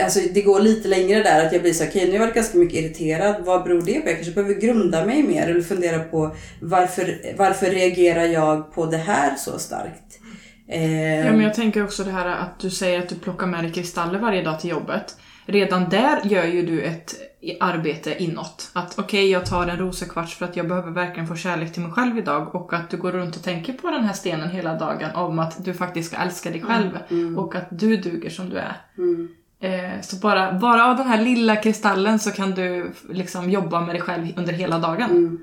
alltså 0.00 0.20
det 0.34 0.42
går 0.42 0.60
lite 0.60 0.88
längre 0.88 1.22
där 1.22 1.46
att 1.46 1.52
jag 1.52 1.62
blir 1.62 1.72
så 1.72 1.84
här, 1.84 1.90
okej 1.90 2.04
nu 2.04 2.10
har 2.10 2.14
jag 2.14 2.20
varit 2.20 2.34
ganska 2.34 2.58
mycket 2.58 2.78
irriterad, 2.78 3.36
vad 3.44 3.64
beror 3.64 3.82
det 3.82 4.00
på? 4.00 4.08
Jag 4.08 4.16
kanske 4.16 4.32
behöver 4.32 4.54
grunda 4.54 5.06
mig 5.06 5.22
mer 5.22 5.48
eller 5.48 5.62
fundera 5.62 5.98
på 5.98 6.36
varför, 6.60 7.34
varför 7.36 7.66
reagerar 7.66 8.24
jag 8.24 8.74
på 8.74 8.86
det 8.86 8.96
här 8.96 9.36
så 9.36 9.58
starkt? 9.58 10.18
Eh, 10.68 11.26
Ja, 11.26 11.32
men 11.32 11.40
jag 11.40 11.54
tänker 11.54 11.84
också 11.84 12.04
det 12.04 12.10
här 12.10 12.26
att 12.26 12.58
du 12.58 12.70
säger 12.70 12.98
att 12.98 13.08
du 13.08 13.14
plockar 13.14 13.46
med 13.46 13.64
dig 13.64 13.72
kristaller 13.72 14.18
varje 14.18 14.42
dag 14.42 14.60
till 14.60 14.70
jobbet. 14.70 15.16
Redan 15.48 15.88
där 15.88 16.20
gör 16.24 16.44
ju 16.44 16.66
du 16.66 16.82
ett 16.82 17.14
arbete 17.60 18.22
inåt. 18.22 18.70
Att 18.72 18.98
okej, 18.98 19.30
jag 19.30 19.46
tar 19.46 19.66
en 19.66 19.76
rosekvarts 19.78 20.34
för 20.34 20.44
att 20.44 20.56
jag 20.56 20.68
behöver 20.68 20.90
verkligen 20.90 21.26
få 21.28 21.36
kärlek 21.36 21.72
till 21.72 21.82
mig 21.82 21.92
själv 21.92 22.18
idag. 22.18 22.54
Och 22.54 22.72
att 22.72 22.90
du 22.90 22.96
går 22.96 23.12
runt 23.12 23.36
och 23.36 23.42
tänker 23.42 23.72
på 23.72 23.90
den 23.90 24.04
här 24.04 24.12
stenen 24.12 24.50
hela 24.50 24.74
dagen 24.78 25.10
om 25.14 25.38
att 25.38 25.64
du 25.64 25.74
faktiskt 25.74 26.12
ska 26.12 26.22
älska 26.22 26.50
dig 26.50 26.62
själv. 26.62 26.90
Och 27.38 27.54
att 27.54 27.66
du 27.70 27.96
duger 27.96 28.30
som 28.30 28.48
du 28.50 28.56
är. 28.56 28.76
mm, 28.98 29.28
Eh, 29.60 30.00
så 30.02 30.16
bara, 30.16 30.52
bara 30.52 30.86
av 30.86 30.96
den 30.96 31.06
här 31.06 31.22
lilla 31.22 31.56
kristallen 31.56 32.18
så 32.18 32.30
kan 32.30 32.50
du 32.50 32.92
liksom 33.08 33.50
jobba 33.50 33.80
med 33.80 33.94
dig 33.94 34.02
själv 34.02 34.26
under 34.36 34.52
hela 34.52 34.78
dagen. 34.78 35.10
mm. 35.10 35.38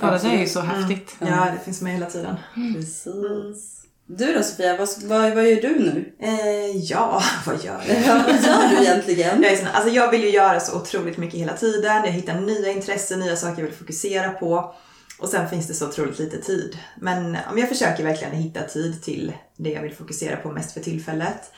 Bara 0.00 0.18
det 0.18 0.28
är 0.28 0.40
ju 0.40 0.46
så 0.46 0.60
häftigt. 0.60 1.16
Ja, 1.18 1.48
det 1.58 1.64
finns 1.64 1.82
med 1.82 1.92
hela 1.92 2.06
tiden. 2.06 2.36
Precis. 2.74 3.79
Du 4.18 4.32
då 4.32 4.42
Sofia, 4.42 4.76
vad, 4.76 4.88
vad, 5.02 5.34
vad 5.34 5.48
gör 5.48 5.60
du 5.60 5.78
nu? 5.78 6.12
Eh, 6.18 6.76
ja, 6.76 7.22
vad 7.46 7.64
gör 7.64 7.82
jag? 7.88 8.02
Ja, 8.06 8.22
vad 8.26 8.42
gör 8.42 8.68
du 8.68 8.82
egentligen? 8.82 9.42
Jag, 9.42 9.52
är 9.52 9.56
sån, 9.56 9.66
alltså 9.66 9.90
jag 9.90 10.10
vill 10.10 10.22
ju 10.22 10.30
göra 10.30 10.60
så 10.60 10.76
otroligt 10.76 11.16
mycket 11.16 11.40
hela 11.40 11.56
tiden. 11.56 12.04
Jag 12.04 12.12
hittar 12.12 12.40
nya 12.40 12.72
intressen, 12.72 13.20
nya 13.20 13.36
saker 13.36 13.62
jag 13.62 13.68
vill 13.68 13.78
fokusera 13.78 14.32
på. 14.32 14.74
Och 15.18 15.28
sen 15.28 15.48
finns 15.48 15.66
det 15.66 15.74
så 15.74 15.88
otroligt 15.88 16.18
lite 16.18 16.42
tid. 16.42 16.78
Men 17.00 17.32
men 17.32 17.58
jag 17.58 17.68
försöker 17.68 18.04
verkligen 18.04 18.34
hitta 18.34 18.62
tid 18.62 19.02
till 19.02 19.32
det 19.56 19.70
jag 19.70 19.82
vill 19.82 19.94
fokusera 19.94 20.36
på 20.36 20.50
mest 20.50 20.72
för 20.72 20.80
tillfället. 20.80 21.52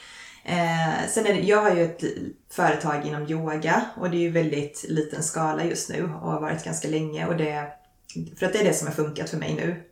Eh, 0.44 1.09
sen 1.09 1.26
är 1.26 1.35
det, 1.35 1.40
jag 1.40 1.62
har 1.62 1.75
ju 1.75 1.85
ett 1.85 2.02
företag 2.50 3.06
inom 3.06 3.30
yoga 3.30 3.85
och 3.97 4.11
det 4.11 4.16
är 4.16 4.21
ju 4.21 4.30
väldigt 4.30 4.85
liten 4.88 5.23
skala 5.23 5.64
just 5.64 5.88
nu 5.88 6.02
och 6.02 6.30
har 6.30 6.40
varit 6.40 6.64
ganska 6.64 6.88
länge. 6.88 7.26
Och 7.26 7.37
det, 7.37 7.66
för 8.38 8.47
att 8.47 8.52
det 8.52 8.59
är 8.59 8.64
det 8.64 8.75
som 8.75 8.87
har 8.87 8.94
funkat 8.94 9.30
för 9.30 9.37
mig 9.37 9.54
nu. 9.54 9.92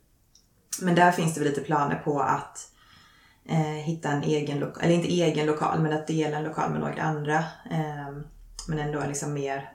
Men 0.78 0.94
där 0.94 1.12
finns 1.12 1.34
det 1.34 1.40
väl 1.40 1.48
lite 1.48 1.60
planer 1.60 1.96
på 2.04 2.20
att 2.20 2.68
eh, 3.48 3.58
hitta 3.60 4.08
en 4.10 4.22
egen 4.22 4.58
lokal, 4.58 4.84
eller 4.84 4.94
inte 4.94 5.08
egen 5.08 5.46
lokal, 5.46 5.80
men 5.80 5.92
att 5.92 6.06
dela 6.06 6.36
en 6.36 6.44
lokal 6.44 6.70
med 6.70 6.80
några 6.80 7.02
andra. 7.02 7.38
Eh, 7.70 8.10
men 8.68 8.78
ändå 8.78 9.02
liksom 9.08 9.32
mer 9.32 9.72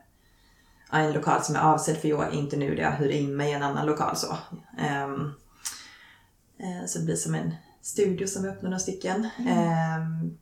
ja, 0.92 0.98
en 0.98 1.14
lokal 1.14 1.44
som 1.44 1.56
är 1.56 1.60
avsedd 1.60 1.98
för 1.98 2.08
yoga, 2.08 2.32
inte 2.32 2.58
nu 2.58 2.76
där 2.76 2.84
jag 2.84 2.92
hyr 2.92 3.10
in 3.10 3.38
mig 3.38 3.50
i 3.50 3.54
en 3.54 3.64
annan 3.64 3.86
lokal 3.86 4.16
så. 4.18 4.38
Ehm, 4.78 5.32
eh, 6.60 6.86
så 6.88 7.00
det 7.00 7.06
blir 7.06 7.16
som 7.16 7.36
en 7.36 7.56
studio 7.82 8.28
som 8.28 8.44
vi 8.44 8.50
öppnar 8.50 8.70
några 8.70 8.80
stycken. 8.80 9.30
Ehm, 9.50 10.38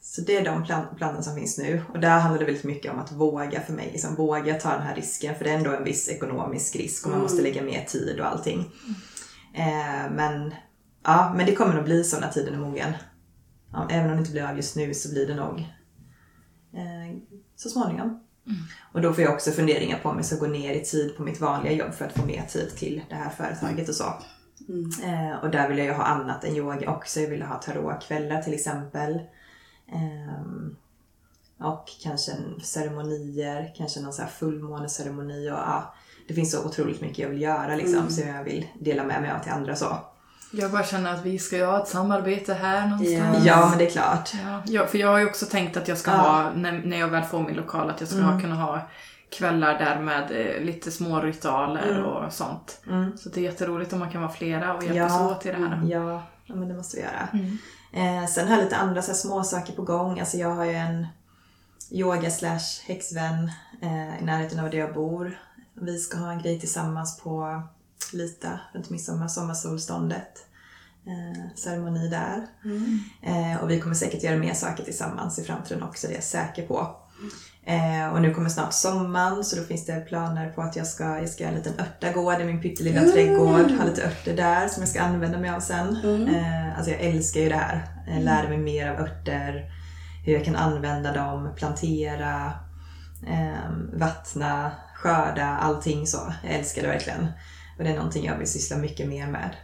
så 0.00 0.20
det 0.20 0.36
är 0.36 0.44
de 0.44 0.64
plan- 0.64 0.94
planerna 0.96 1.22
som 1.22 1.34
finns 1.34 1.58
nu. 1.58 1.82
Och 1.92 2.00
där 2.00 2.18
handlar 2.18 2.38
det 2.38 2.44
väldigt 2.44 2.64
mycket 2.64 2.92
om 2.92 2.98
att 2.98 3.12
våga 3.12 3.60
för 3.60 3.72
mig. 3.72 3.90
Liksom, 3.92 4.14
våga 4.14 4.54
ta 4.54 4.70
den 4.70 4.82
här 4.82 4.94
risken. 4.94 5.34
För 5.34 5.44
det 5.44 5.50
är 5.50 5.54
ändå 5.54 5.70
en 5.70 5.84
viss 5.84 6.08
ekonomisk 6.08 6.76
risk 6.76 7.04
och 7.06 7.12
man 7.12 7.20
måste 7.20 7.42
lägga 7.42 7.62
mer 7.62 7.84
tid 7.84 8.20
och 8.20 8.26
allting. 8.26 8.70
Eh, 9.54 10.10
men, 10.10 10.54
ja, 11.02 11.32
men 11.36 11.46
det 11.46 11.54
kommer 11.54 11.74
nog 11.74 11.84
bli 11.84 12.04
så 12.04 12.20
när 12.20 12.28
tiden 12.28 12.54
är 12.54 12.58
mogen. 12.58 12.92
Ja, 13.72 13.88
även 13.90 14.10
om 14.10 14.16
det 14.16 14.20
inte 14.20 14.32
blir 14.32 14.44
av 14.44 14.56
just 14.56 14.76
nu 14.76 14.94
så 14.94 15.12
blir 15.12 15.26
det 15.26 15.34
nog 15.34 15.60
eh, 16.72 17.16
så 17.56 17.68
småningom. 17.68 18.20
Och 18.92 19.00
då 19.00 19.12
får 19.12 19.24
jag 19.24 19.32
också 19.32 19.50
funderingar 19.50 19.98
på 19.98 20.08
om 20.08 20.16
jag 20.16 20.26
ska 20.26 20.36
gå 20.36 20.46
ner 20.46 20.74
i 20.74 20.84
tid 20.84 21.16
på 21.16 21.22
mitt 21.22 21.40
vanliga 21.40 21.72
jobb 21.72 21.92
för 21.92 22.04
att 22.04 22.12
få 22.12 22.26
mer 22.26 22.42
tid 22.42 22.76
till 22.76 23.02
det 23.08 23.14
här 23.14 23.30
företaget 23.30 23.88
och 23.88 23.94
så. 23.94 24.14
Eh, 25.04 25.36
och 25.42 25.50
där 25.50 25.68
vill 25.68 25.78
jag 25.78 25.86
ju 25.86 25.92
ha 25.92 26.04
annat 26.04 26.44
än 26.44 26.56
yoga 26.56 26.90
också. 26.90 27.20
Jag 27.20 27.30
vill 27.30 27.42
ha 27.42 27.56
tarotkvällar 27.56 28.42
till 28.42 28.54
exempel. 28.54 29.20
Ehm, 29.92 30.76
och 31.58 31.84
kanske 32.02 32.32
ceremonier, 32.62 33.74
kanske 33.76 34.00
någon 34.00 34.12
så 34.12 34.22
här 34.22 34.28
fullmåneceremoni 34.28 35.50
och 35.50 35.54
ja, 35.54 35.94
det 36.32 36.36
finns 36.36 36.52
så 36.52 36.64
otroligt 36.66 37.00
mycket 37.00 37.18
jag 37.18 37.28
vill 37.28 37.42
göra 37.42 37.76
liksom 37.76 38.10
så 38.10 38.20
jag 38.20 38.44
vill 38.44 38.66
dela 38.80 39.04
med 39.04 39.22
mig 39.22 39.30
av 39.30 39.38
till 39.38 39.52
andra 39.52 39.76
så. 39.76 39.96
Jag 40.52 40.70
bara 40.70 40.84
känner 40.84 41.14
att 41.14 41.24
vi 41.26 41.38
ska 41.38 41.56
ju 41.56 41.64
ha 41.64 41.82
ett 41.82 41.88
samarbete 41.88 42.54
här 42.54 42.86
någonstans. 42.86 43.44
Ja. 43.46 43.66
Men 43.70 43.78
det 43.78 43.86
är 43.86 43.90
klart. 43.90 44.30
Ja, 44.44 44.62
ja, 44.66 44.86
för 44.86 44.98
jag 44.98 45.08
har 45.08 45.18
ju 45.18 45.26
också 45.26 45.46
tänkt 45.46 45.76
att 45.76 45.88
jag 45.88 45.98
ska 45.98 46.10
Ja. 46.10 46.16
ha, 46.16 46.50
när, 46.54 46.72
när 46.72 46.98
jag 46.98 47.08
väl 47.08 47.22
får 47.22 47.40
min 47.42 47.54
lokal, 47.56 47.90
att 47.90 48.00
jag 48.00 48.08
ska 48.08 48.20
ha, 48.20 48.40
kunna 48.40 48.54
ha 48.54 48.80
kvällar 49.30 49.78
där 49.78 50.00
med 50.00 50.30
eh, 50.56 50.62
lite 50.64 50.90
små 50.90 51.20
ritualer 51.20 52.02
och 52.04 52.32
sånt. 52.32 52.80
Mm. 52.88 53.16
Så 53.16 53.28
det 53.28 53.40
är 53.40 53.44
jätteroligt 53.44 53.92
om 53.92 53.98
man 53.98 54.10
kan 54.10 54.20
vara 54.22 54.32
flera 54.32 54.74
och 54.74 54.82
hjälpas 54.84 55.12
Ja. 55.12 55.30
åt 55.30 55.46
i 55.46 55.48
det 55.52 55.58
här. 55.58 55.80
Ja, 55.84 56.22
ja 56.46 56.54
men 56.54 56.68
det 56.68 56.74
måste 56.74 56.96
vi 56.96 57.02
göra. 57.02 57.28
Eh, 57.92 58.26
sen 58.26 58.48
har 58.48 58.54
jag 58.56 58.64
lite 58.64 58.76
andra 58.76 59.02
så 59.02 59.14
små 59.14 59.42
saker 59.44 59.72
på 59.72 59.82
gång. 59.82 60.20
Alltså 60.20 60.36
jag 60.36 60.48
har 60.54 60.64
ju 60.64 60.72
en 60.74 61.06
yoga 61.90 62.30
slash 62.30 62.82
häxvän 62.86 63.50
eh, 63.82 64.22
i 64.22 64.24
närheten 64.24 64.58
av 64.60 64.70
där 64.70 64.78
jag 64.78 64.94
bor. 64.94 65.38
Vi 65.80 65.98
ska 65.98 66.18
ha 66.18 66.32
en 66.32 66.42
grej 66.42 66.60
tillsammans 66.60 67.20
på 67.20 67.62
Lita 68.12 68.60
runt 68.74 68.90
midsommar, 68.90 69.28
sommarsolståndet. 69.28 70.46
Eh, 71.06 71.56
ceremoni 71.56 72.08
där. 72.08 72.46
Eh, 73.22 73.62
och 73.62 73.70
vi 73.70 73.80
kommer 73.80 73.94
säkert 73.94 74.22
göra 74.22 74.36
mer 74.36 74.54
saker 74.54 74.84
tillsammans 74.84 75.38
i 75.38 75.44
framtiden 75.44 75.82
också, 75.82 76.06
det 76.06 76.12
är 76.12 76.16
jag 76.16 76.24
säker 76.24 76.66
på. 76.66 76.96
Eh, 77.64 78.12
och 78.12 78.22
nu 78.22 78.34
kommer 78.34 78.48
snart 78.48 78.72
sommaren 78.72 79.44
så 79.44 79.56
då 79.56 79.62
finns 79.62 79.86
det 79.86 80.00
planer 80.00 80.50
på 80.50 80.62
att 80.62 80.76
jag 80.76 80.86
ska, 80.86 81.04
jag 81.04 81.28
ska 81.28 81.42
göra 81.44 81.52
en 81.52 81.58
liten 81.58 81.80
örtagård 81.80 82.40
i 82.40 82.44
min 82.44 82.62
pyttelilla 82.62 83.00
trädgård. 83.00 83.70
Ha 83.70 83.84
lite 83.84 84.06
örter 84.06 84.36
där 84.36 84.68
som 84.68 84.82
jag 84.82 84.88
ska 84.88 85.00
använda 85.00 85.38
mig 85.38 85.50
av 85.50 85.60
sen. 85.60 85.96
Eh, 86.28 86.76
alltså 86.76 86.90
jag 86.90 87.00
älskar 87.00 87.40
ju 87.40 87.48
det 87.48 87.54
här. 87.54 87.86
Eh, 88.08 88.22
lära 88.22 88.48
mig 88.48 88.58
mer 88.58 88.88
av 88.90 89.00
örter. 89.00 89.70
Hur 90.24 90.32
jag 90.32 90.44
kan 90.44 90.56
använda 90.56 91.12
dem, 91.12 91.48
plantera, 91.56 92.52
eh, 93.26 93.70
vattna, 93.92 94.70
skörda, 95.02 95.46
allting 95.46 96.06
så. 96.06 96.32
Jag 96.42 96.52
älskar 96.52 96.82
det 96.82 96.88
verkligen. 96.88 97.26
Och 97.78 97.84
det 97.84 97.90
är 97.90 97.96
någonting 97.96 98.24
jag 98.24 98.38
vill 98.38 98.48
syssla 98.48 98.76
mycket 98.76 99.08
mer 99.08 99.26
med. 99.26 99.56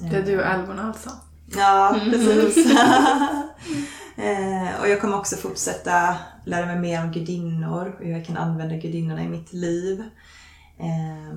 Det 0.00 0.16
är 0.16 0.22
du 0.22 0.38
och 0.38 0.46
älvorna 0.46 0.82
alltså? 0.82 1.10
Ja, 1.56 2.00
precis. 2.10 2.66
eh, 4.16 4.80
och 4.80 4.88
jag 4.88 5.00
kommer 5.00 5.16
också 5.16 5.36
fortsätta 5.36 6.16
lära 6.44 6.66
mig 6.66 6.78
mer 6.78 7.04
om 7.04 7.12
gudinnor 7.12 7.94
och 7.98 8.04
hur 8.04 8.12
jag 8.12 8.26
kan 8.26 8.36
använda 8.36 8.76
gudinnorna 8.76 9.22
i 9.22 9.28
mitt 9.28 9.52
liv. 9.52 10.04
Eh, 10.78 11.34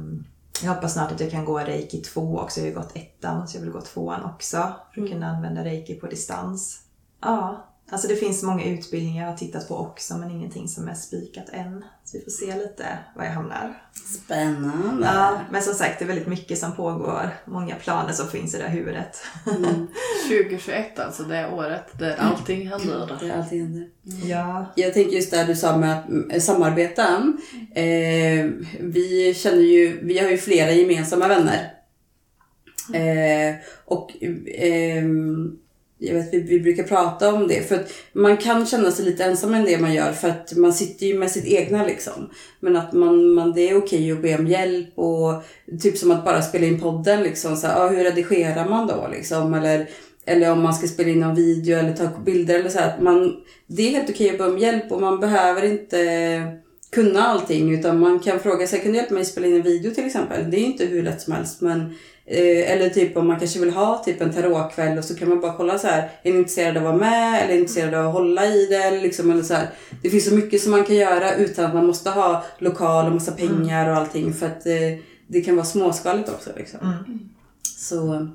jag 0.63 0.73
hoppas 0.73 0.93
snart 0.93 1.11
att 1.11 1.19
jag 1.19 1.31
kan 1.31 1.45
gå 1.45 1.59
reiki 1.59 2.01
2 2.01 2.39
också. 2.39 2.59
Jag 2.59 2.65
har 2.65 2.69
ju 2.69 2.75
gått 2.75 2.97
ettan 2.97 3.47
så 3.47 3.57
jag 3.57 3.61
vill 3.61 3.71
gå 3.71 3.81
tvåan 3.81 4.23
också 4.23 4.73
för 4.93 5.01
att 5.01 5.09
kunna 5.09 5.27
använda 5.27 5.63
reiki 5.63 5.95
på 5.95 6.07
distans. 6.07 6.81
Ja, 7.21 7.67
alltså 7.89 8.07
det 8.07 8.15
finns 8.15 8.43
många 8.43 8.65
utbildningar 8.65 9.23
jag 9.23 9.31
har 9.31 9.37
tittat 9.37 9.67
på 9.67 9.75
också 9.77 10.17
men 10.17 10.31
ingenting 10.31 10.67
som 10.67 10.87
är 10.87 10.93
spikat 10.93 11.49
än. 11.49 11.85
Så 12.03 12.17
vi 12.17 12.23
får 12.23 12.31
se 12.31 12.55
lite 12.55 12.85
var 13.15 13.23
jag 13.23 13.31
hamnar. 13.31 13.81
Spännande. 14.23 15.05
Ja, 15.05 15.39
men 15.51 15.61
som 15.61 15.73
sagt 15.73 15.99
det 15.99 16.05
är 16.05 16.07
väldigt 16.07 16.27
mycket 16.27 16.57
som 16.57 16.75
pågår. 16.75 17.29
Många 17.45 17.75
planer 17.75 18.13
som 18.13 18.27
finns 18.27 18.55
i 18.55 18.57
det 18.57 18.63
här 18.63 18.75
huvudet. 18.75 19.17
2021 20.27 20.99
alltså, 20.99 21.23
det 21.23 21.37
är 21.37 21.53
året 21.53 21.99
där 21.99 22.15
allting 22.15 22.67
händer. 22.67 23.17
Det 23.19 23.29
är 23.29 23.37
alltid 23.37 23.61
händer. 23.61 23.87
Ja. 24.23 24.65
Jag 24.75 24.93
tänker 24.93 25.15
just 25.15 25.31
det 25.31 25.43
du 25.43 25.55
sa 25.55 25.77
med 25.77 25.99
att 25.99 26.09
mm, 26.09 26.41
samarbeta. 26.41 27.33
Eh, 27.75 28.45
vi 28.79 29.33
känner 29.37 29.61
ju, 29.61 29.99
vi 30.05 30.19
har 30.19 30.29
ju 30.29 30.37
flera 30.37 30.71
gemensamma 30.71 31.27
vänner. 31.27 31.73
Eh, 32.93 33.55
och 33.85 34.11
ehm, 34.57 35.57
jag 35.99 36.15
vet, 36.15 36.33
vi, 36.33 36.39
vi 36.39 36.59
brukar 36.59 36.83
prata 36.83 37.33
om 37.33 37.47
det. 37.47 37.67
För 37.67 37.75
att 37.75 37.91
man 38.13 38.37
kan 38.37 38.65
känna 38.65 38.91
sig 38.91 39.05
lite 39.05 39.23
ensam 39.23 39.55
i 39.55 39.65
det 39.65 39.81
man 39.81 39.93
gör 39.93 40.11
för 40.11 40.29
att 40.29 40.53
man 40.57 40.73
sitter 40.73 41.05
ju 41.05 41.19
med 41.19 41.31
sitt 41.31 41.45
egna 41.45 41.85
liksom. 41.85 42.29
Men 42.59 42.75
att 42.75 42.93
man, 42.93 43.33
man, 43.33 43.53
det 43.53 43.69
är 43.69 43.77
okej 43.77 44.11
att 44.11 44.21
be 44.21 44.37
om 44.37 44.47
hjälp 44.47 44.97
och 44.97 45.43
typ 45.81 45.97
som 45.97 46.11
att 46.11 46.25
bara 46.25 46.41
spela 46.41 46.65
in 46.65 46.79
podden 46.79 47.23
liksom. 47.23 47.55
Så 47.55 47.67
här, 47.67 47.85
ah, 47.85 47.89
hur 47.89 48.03
redigerar 48.03 48.69
man 48.69 48.87
då 48.87 49.07
liksom? 49.11 49.53
Eller, 49.53 49.89
eller 50.25 50.51
om 50.51 50.63
man 50.63 50.73
ska 50.73 50.87
spela 50.87 51.09
in 51.09 51.19
någon 51.19 51.35
video 51.35 51.77
eller 51.77 51.93
ta 51.93 52.09
bilder 52.25 52.59
eller 52.59 52.69
så 52.69 52.79
här. 52.79 52.93
Att 52.93 53.01
man, 53.01 53.35
det 53.67 53.87
är 53.87 53.91
helt 53.91 54.09
okej 54.09 54.29
att 54.29 54.37
be 54.37 54.47
om 54.47 54.57
hjälp 54.57 54.91
och 54.91 55.01
man 55.01 55.19
behöver 55.19 55.65
inte 55.65 55.97
kunna 56.91 57.21
allting 57.21 57.73
utan 57.73 57.99
man 57.99 58.19
kan 58.19 58.39
fråga 58.39 58.67
sig, 58.67 58.79
kan 58.79 58.91
du 58.91 58.97
hjälpa 58.97 59.13
mig 59.13 59.21
att 59.21 59.27
spela 59.27 59.47
in 59.47 59.55
en 59.55 59.61
video 59.61 59.91
till 59.91 60.05
exempel? 60.05 60.51
Det 60.51 60.57
är 60.57 60.65
inte 60.65 60.85
hur 60.85 61.03
lätt 61.03 61.21
som 61.21 61.33
helst 61.33 61.61
men 61.61 61.95
eller 62.27 62.89
typ 62.89 63.17
om 63.17 63.27
man 63.27 63.39
kanske 63.39 63.59
vill 63.59 63.73
ha 63.73 64.03
typ 64.03 64.21
en 64.21 64.33
tarotkväll 64.33 64.97
och 64.97 65.03
så 65.03 65.15
kan 65.15 65.29
man 65.29 65.41
bara 65.41 65.53
kolla 65.57 65.77
så 65.79 65.87
här, 65.87 66.09
är 66.23 66.31
ni 66.31 66.37
intresserade 66.37 66.79
av 66.79 66.85
att 66.87 66.93
vara 66.93 67.09
med 67.11 67.41
eller 67.41 67.49
är 67.49 67.55
ni 67.55 67.59
intresserade 67.61 67.99
av 67.99 68.07
att 68.07 68.13
hålla 68.13 68.45
i 68.45 68.65
det? 68.65 68.75
Eller 68.75 69.01
liksom, 69.01 69.31
eller 69.31 69.43
så 69.43 69.53
här. 69.53 69.67
Det 70.01 70.09
finns 70.09 70.25
så 70.25 70.35
mycket 70.35 70.61
som 70.61 70.71
man 70.71 70.83
kan 70.83 70.95
göra 70.95 71.35
utan 71.35 71.65
att 71.65 71.73
man 71.73 71.85
måste 71.85 72.09
ha 72.09 72.43
lokal 72.59 73.05
och 73.05 73.11
massa 73.11 73.31
pengar 73.31 73.89
och 73.89 73.95
allting 73.97 74.33
för 74.33 74.45
att 74.45 74.65
eh, 74.65 74.73
det 75.27 75.41
kan 75.41 75.55
vara 75.55 75.65
småskaligt 75.65 76.29
också. 76.29 76.49
Liksom. 76.57 76.79
Så 77.63 78.27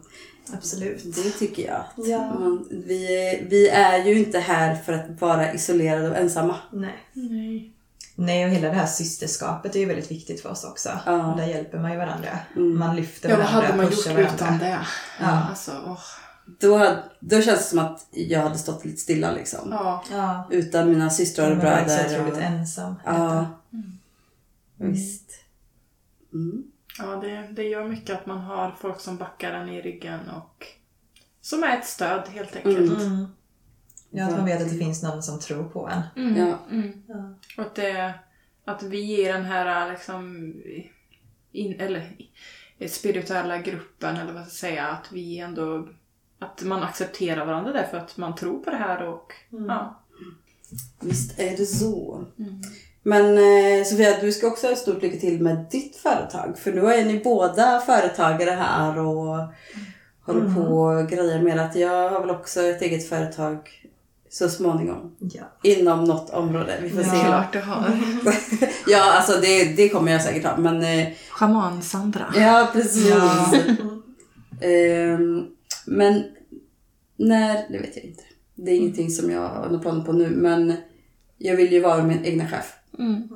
Absolut. 0.52 1.02
det 1.04 1.30
tycker 1.30 1.66
jag. 1.66 1.82
Ja. 2.08 2.18
Man, 2.40 2.66
vi, 2.86 3.26
är- 3.28 3.48
vi 3.50 3.68
är 3.68 4.04
ju 4.04 4.18
inte 4.18 4.38
här 4.38 4.74
för 4.74 4.92
att 4.92 5.20
vara 5.20 5.52
isolerade 5.54 6.10
och 6.10 6.16
ensamma. 6.16 6.56
Nej. 6.72 6.94
Nej. 7.12 7.72
Nej, 8.14 8.44
och 8.44 8.50
hela 8.50 8.68
det 8.68 8.74
här 8.74 8.86
systerskapet 8.86 9.76
är 9.76 9.80
ju 9.80 9.86
väldigt 9.86 10.10
viktigt 10.10 10.42
för 10.42 10.48
oss 10.50 10.64
också. 10.64 10.88
Ja. 11.06 11.26
Och 11.32 11.36
där 11.38 11.46
hjälper 11.46 11.78
man 11.78 11.92
ju 11.92 11.98
varandra. 11.98 12.38
Mm. 12.56 12.78
Man 12.78 12.96
lyfter 12.96 13.28
Ja, 13.28 13.36
vad 13.36 13.44
varandra, 13.46 13.66
hade 13.66 13.76
man 13.76 13.86
gjort 13.86 13.94
pushar 13.94 14.10
varandra. 14.14 14.34
utan 14.34 14.58
det? 14.58 14.78
Ja. 15.20 15.26
Alltså, 15.50 15.72
åh. 15.86 15.98
Då, 16.60 16.76
hade- 16.76 17.02
då 17.20 17.42
känns 17.42 17.58
det 17.58 17.64
som 17.64 17.78
att 17.78 18.06
jag 18.10 18.40
hade 18.42 18.58
stått 18.58 18.84
lite 18.84 19.00
stilla 19.00 19.32
liksom. 19.32 19.68
Ja. 19.70 20.04
Ja. 20.10 20.48
Utan 20.50 20.90
mina 20.90 21.10
systrar 21.10 21.50
och 21.50 21.56
Man 21.56 21.66
var 21.66 21.78
så 21.78 21.84
bröder. 21.84 22.14
otroligt 22.16 22.34
Och, 22.34 22.42
ensam. 22.42 22.94
ja. 23.04 23.46
Visst. 24.76 25.30
Mm. 26.32 26.62
Ja, 26.98 27.06
det, 27.06 27.48
det 27.52 27.62
gör 27.62 27.84
mycket 27.88 28.18
att 28.18 28.26
man 28.26 28.38
har 28.38 28.76
folk 28.80 29.00
som 29.00 29.16
backar 29.16 29.52
en 29.52 29.68
i 29.68 29.82
ryggen 29.82 30.20
och 30.28 30.66
som 31.40 31.62
är 31.64 31.78
ett 31.78 31.86
stöd 31.86 32.22
helt 32.28 32.56
enkelt. 32.56 33.00
Mm. 33.02 33.26
Ja, 34.12 34.24
att 34.24 34.36
man 34.36 34.44
vet 34.44 34.62
att 34.62 34.70
det 34.70 34.78
finns 34.78 35.02
någon 35.02 35.22
som 35.22 35.40
tror 35.40 35.64
på 35.64 35.88
en. 35.88 36.02
Mm. 36.16 36.48
Ja. 36.48 36.58
Mm. 36.70 37.02
Ja. 37.06 37.34
Att, 37.62 37.74
det, 37.74 38.14
att 38.64 38.82
vi 38.82 39.00
ger 39.00 39.32
den 39.32 39.44
här 39.44 39.90
liksom, 39.90 40.54
in, 41.52 41.80
eller, 41.80 42.16
spirituella 42.88 43.58
gruppen, 43.58 44.16
eller 44.16 44.32
vad 44.32 44.48
ska 44.48 44.66
jag 44.66 44.72
säga, 44.72 44.86
att 44.86 45.12
vi 45.12 45.38
ändå 45.38 45.88
att 46.38 46.62
man 46.62 46.82
accepterar 46.82 47.46
varandra 47.46 47.72
därför 47.72 47.96
att 47.96 48.16
man 48.16 48.34
tror 48.34 48.58
på 48.58 48.70
det 48.70 48.76
här 48.76 49.08
och 49.08 49.32
ja. 49.68 49.98
Visst 51.00 51.38
är 51.38 51.56
det 51.56 51.66
så. 51.66 52.24
Men 53.02 53.38
eh, 53.38 53.84
Sofia, 53.84 54.20
du 54.20 54.32
ska 54.32 54.46
också 54.46 54.66
ha 54.66 54.76
stort 54.76 55.02
lycka 55.02 55.18
till 55.18 55.42
med 55.42 55.66
ditt 55.70 55.96
företag. 55.96 56.58
För 56.58 56.72
nu 56.72 56.80
är 56.80 57.04
ni 57.04 57.20
båda 57.24 57.80
företagare 57.80 58.50
här 58.50 58.98
och 58.98 59.36
håller 60.24 60.54
på 60.54 60.60
och 60.60 61.08
grejer 61.08 61.42
med 61.42 61.58
att 61.58 61.76
jag 61.76 62.10
har 62.10 62.20
väl 62.20 62.30
också 62.30 62.62
ett 62.62 62.82
eget 62.82 63.08
företag 63.08 63.70
så 64.32 64.48
småningom. 64.48 65.16
Ja. 65.18 65.42
Inom 65.62 66.04
något 66.04 66.30
område. 66.30 66.78
Vi 66.82 66.90
får 66.90 66.98
Det 66.98 67.04
se. 67.04 67.20
klart 67.20 67.52
du 67.52 67.60
har. 67.60 67.84
Ja, 68.86 69.12
alltså 69.12 69.40
det, 69.40 69.64
det 69.76 69.88
kommer 69.88 70.12
jag 70.12 70.22
säkert 70.22 70.44
ha. 70.44 70.56
Men 70.56 70.82
eh, 70.82 71.08
Schaman-Sandra. 71.30 72.32
ja, 72.36 72.70
precis. 72.72 73.08
Ja. 73.08 73.52
Ehm, 74.60 75.46
men 75.86 76.24
när, 77.16 77.54
det 77.72 77.78
vet 77.78 77.96
jag 77.96 78.04
inte. 78.04 78.22
Det 78.54 78.70
är 78.70 78.76
ingenting 78.76 79.10
som 79.10 79.30
jag 79.30 79.48
har 79.48 79.66
några 79.66 79.78
planer 79.78 80.04
på 80.04 80.12
nu. 80.12 80.30
Men 80.30 80.74
jag 81.38 81.56
vill 81.56 81.72
ju 81.72 81.80
vara 81.80 82.02
min 82.02 82.24
egna 82.24 82.48
chef. 82.48 82.74
Mm. 82.98 83.28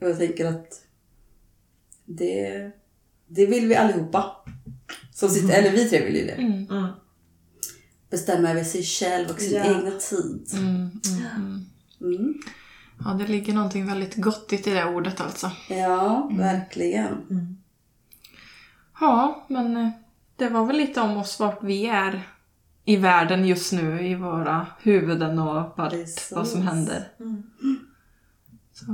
Och 0.00 0.08
jag 0.10 0.18
tänker 0.18 0.46
att 0.46 0.82
det, 2.04 2.70
det 3.26 3.46
vill 3.46 3.68
vi 3.68 3.74
allihopa. 3.76 4.36
Som 5.14 5.28
sitter, 5.28 5.54
Eller 5.58 5.70
vi 5.70 5.88
tre 5.88 6.04
vill 6.04 6.16
ju 6.16 6.26
det. 6.26 6.32
Mm. 6.32 6.86
Mm. 8.06 8.10
Bestämma 8.10 8.50
över 8.50 8.64
sig 8.64 8.82
själv 8.82 9.30
och 9.30 9.40
sin 9.40 9.56
Ja. 9.56 9.64
egna 9.64 9.90
tid. 9.90 10.48
Mm, 10.52 10.66
mm, 10.66 10.90
mm. 11.36 11.66
Mm. 12.00 12.34
Ja, 13.04 13.10
det 13.10 13.26
ligger 13.26 13.54
någonting 13.54 13.86
väldigt 13.86 14.16
gottigt 14.16 14.66
i 14.66 14.70
det 14.70 14.84
ordet 14.84 15.20
alltså. 15.20 15.50
Ja, 15.68 16.22
Mm. 16.30 16.38
verkligen. 16.38 17.56
Ja, 19.00 19.44
men 19.48 19.76
eh, 19.76 19.88
det 20.36 20.48
var 20.48 20.64
väl 20.66 20.76
lite 20.76 21.00
om 21.00 21.16
oss 21.16 21.40
vart 21.40 21.62
vi 21.62 21.86
är 21.86 22.22
i 22.84 22.96
världen 22.96 23.44
just 23.46 23.72
nu, 23.72 24.06
i 24.06 24.14
våra 24.14 24.66
huvuden 24.82 25.38
och 25.38 25.72
vart, 25.76 25.90
Precis. 25.90 26.32
vad 26.36 26.48
som 26.48 26.62
händer. 26.62 27.08
Mm. 27.20 27.42
Så, 28.72 28.84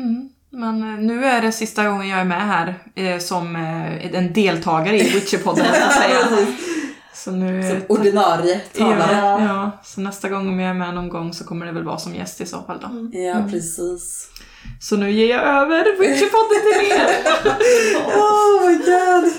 mm. 0.00 0.28
Men 0.50 0.82
eh, 0.94 0.98
nu 1.00 1.24
är 1.24 1.42
det 1.42 1.52
sista 1.52 1.88
gången 1.88 2.08
jag 2.08 2.20
är 2.20 2.24
med 2.24 2.46
här 2.46 2.74
eh, 2.94 3.18
som 3.18 3.56
eh, 3.56 4.14
en 4.16 4.32
deltagare 4.32 4.98
i 5.00 5.02
Witcherpodden, 5.14 5.64
så 5.74 5.86
att 5.86 5.92
säga. 5.92 6.46
Så 7.16 7.30
nu... 7.30 7.62
Som 7.70 7.96
ordinarie 7.96 8.60
talare. 8.60 9.12
ja, 9.12 9.40
ja, 9.42 9.70
så 9.84 10.00
nästa 10.00 10.28
gång 10.28 10.48
om 10.48 10.60
jag 10.60 10.70
är 10.70 10.74
med 10.74 10.94
någon 10.94 11.08
gång 11.08 11.32
så 11.32 11.44
kommer 11.44 11.66
det 11.66 11.72
väl 11.72 11.84
vara 11.84 11.98
som 11.98 12.14
gäst 12.14 12.40
i 12.40 12.46
så 12.46 12.62
fall 12.62 12.80
då. 12.80 13.18
Ja, 13.18 13.36
Mm. 13.36 13.50
precis. 13.50 14.28
Så 14.80 14.96
nu 14.96 15.10
ger 15.10 15.28
jag 15.28 15.42
över 15.42 15.98
Witcherpodden 15.98 16.62
till 16.62 16.92
er! 16.92 17.06
Oh 18.06 18.66
my 18.68 18.76
god! 18.76 19.32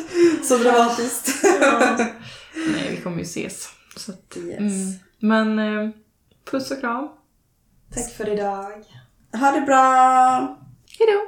Så 0.46 0.57
dramatiskt. 0.57 1.43
Nej, 2.74 2.88
vi 2.91 2.98
kommer 3.01 3.17
ju 3.17 3.24
ses. 3.24 3.69
Så 3.96 4.12
att, 4.12 4.38
Yes. 4.38 4.60
mm. 4.60 4.93
Men 5.19 5.60
eh, 5.60 5.89
puss 6.51 6.72
och 6.72 6.79
kram. 6.79 7.07
Tack 7.96 8.10
för 8.13 8.29
idag. 8.34 8.72
Ha 9.39 9.51
det 9.51 9.62
bra! 9.62 10.57
Hejdå! 11.00 11.22